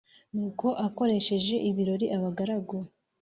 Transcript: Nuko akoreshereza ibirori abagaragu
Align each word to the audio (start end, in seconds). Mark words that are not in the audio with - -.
Nuko 0.33 0.67
akoreshereza 0.85 1.55
ibirori 1.69 2.05
abagaragu 2.17 2.77